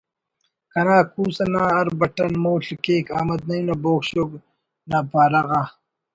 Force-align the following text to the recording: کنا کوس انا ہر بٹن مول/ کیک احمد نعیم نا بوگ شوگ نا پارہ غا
کنا 0.71 0.97
کوس 1.13 1.37
انا 1.43 1.61
ہر 1.75 1.87
بٹن 1.99 2.31
مول/ 2.43 2.63
کیک 2.83 3.05
احمد 3.17 3.39
نعیم 3.47 3.63
نا 3.67 3.75
بوگ 3.83 4.01
شوگ 4.09 4.31
نا 4.89 4.97
پارہ 5.11 5.41
غا 5.47 5.61